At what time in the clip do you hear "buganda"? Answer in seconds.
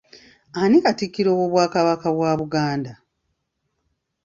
2.39-2.93